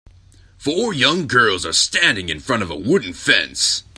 Four 0.57 0.95
young 0.95 1.27
girls 1.27 1.63
are 1.63 1.73
standing 1.73 2.29
in 2.29 2.39
front 2.39 2.63
of 2.63 2.71
a 2.71 2.75
wooden 2.75 3.13
fence. 3.13 3.83